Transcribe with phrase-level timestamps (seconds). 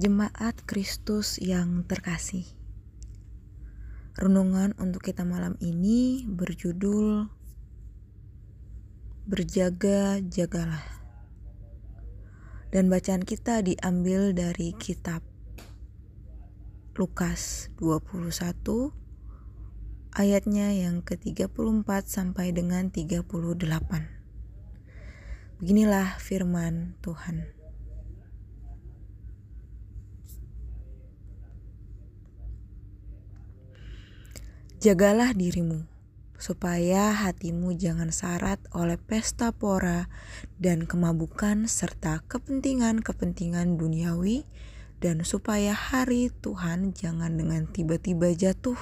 [0.00, 2.48] Jemaat Kristus yang terkasih.
[4.16, 7.28] Renungan untuk kita malam ini berjudul
[9.28, 10.80] Berjaga-jagalah.
[12.72, 15.20] Dan bacaan kita diambil dari kitab
[16.96, 18.32] Lukas 21
[20.16, 23.28] ayatnya yang ke-34 sampai dengan 38.
[25.60, 27.59] Beginilah firman Tuhan.
[34.80, 35.84] Jagalah dirimu,
[36.40, 40.08] supaya hatimu jangan syarat oleh pesta pora
[40.56, 44.48] dan kemabukan serta kepentingan-kepentingan duniawi
[45.04, 48.80] dan supaya hari Tuhan jangan dengan tiba-tiba jatuh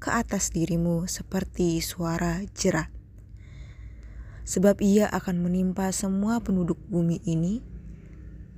[0.00, 2.88] ke atas dirimu seperti suara jerat.
[4.48, 7.60] Sebab ia akan menimpa semua penduduk bumi ini.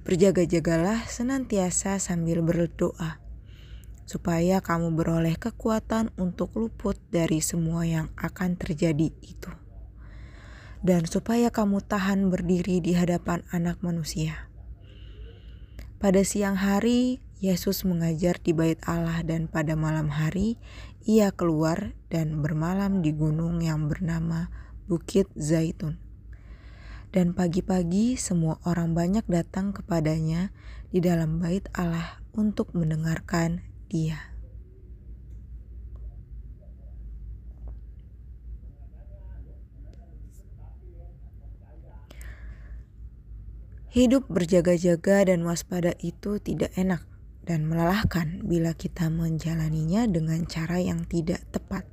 [0.07, 3.26] Berjaga-jagalah senantiasa sambil berdoa
[4.07, 9.51] supaya kamu beroleh kekuatan untuk luput dari semua yang akan terjadi itu,
[10.87, 14.47] dan supaya kamu tahan berdiri di hadapan Anak Manusia.
[15.99, 20.57] Pada siang hari, Yesus mengajar di Bait Allah, dan pada malam hari
[21.03, 24.49] ia keluar dan bermalam di gunung yang bernama
[24.87, 25.99] Bukit Zaitun.
[27.11, 30.55] Dan pagi-pagi, semua orang banyak datang kepadanya
[30.95, 34.37] di dalam Bait Allah untuk mendengarkan dia.
[43.97, 47.01] Hidup berjaga-jaga dan waspada itu tidak enak
[47.49, 51.89] dan melelahkan bila kita menjalaninya dengan cara yang tidak tepat.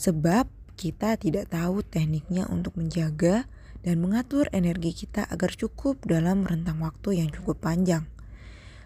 [0.00, 0.48] Sebab
[0.80, 3.44] kita tidak tahu tekniknya untuk menjaga
[3.82, 8.06] dan mengatur energi kita agar cukup dalam rentang waktu yang cukup panjang.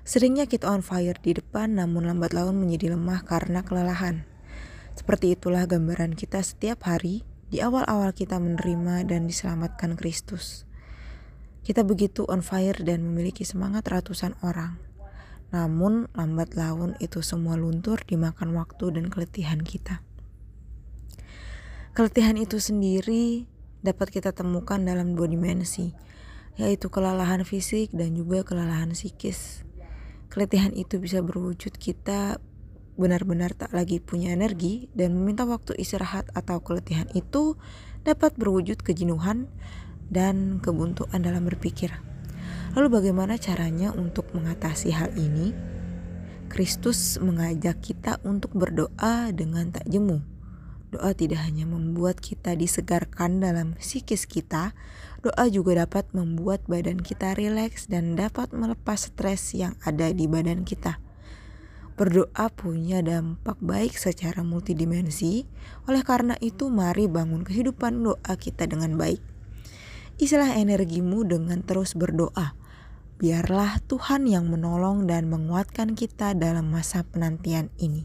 [0.03, 4.27] Seringnya kita on fire di depan namun lambat laun menjadi lemah karena kelelahan.
[4.99, 7.23] Seperti itulah gambaran kita setiap hari
[7.55, 10.67] di awal-awal kita menerima dan diselamatkan Kristus.
[11.63, 14.83] Kita begitu on fire dan memiliki semangat ratusan orang.
[15.55, 20.03] Namun lambat laun itu semua luntur dimakan waktu dan keletihan kita.
[21.95, 23.47] Keletihan itu sendiri
[23.85, 25.95] dapat kita temukan dalam dua dimensi,
[26.59, 29.63] yaitu kelelahan fisik dan juga kelelahan psikis.
[30.33, 32.41] Keletihan itu bisa berwujud kita
[32.97, 37.61] benar-benar tak lagi punya energi dan meminta waktu istirahat atau keletihan itu
[38.01, 39.53] dapat berwujud kejenuhan
[40.09, 41.93] dan kebuntuan dalam berpikir.
[42.73, 45.53] Lalu bagaimana caranya untuk mengatasi hal ini?
[46.49, 50.32] Kristus mengajak kita untuk berdoa dengan tak jemu.
[50.93, 54.77] Doa tidak hanya membuat kita disegarkan dalam psikis kita,
[55.25, 60.69] doa juga dapat membuat badan kita rileks dan dapat melepas stres yang ada di badan
[60.69, 61.01] kita.
[61.97, 65.49] Berdoa punya dampak baik secara multidimensi,
[65.89, 69.25] oleh karena itu mari bangun kehidupan doa kita dengan baik.
[70.21, 72.53] Isilah energimu dengan terus berdoa.
[73.17, 78.05] Biarlah Tuhan yang menolong dan menguatkan kita dalam masa penantian ini.